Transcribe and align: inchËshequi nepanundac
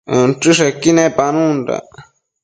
inchËshequi 0.17 0.91
nepanundac 0.97 1.89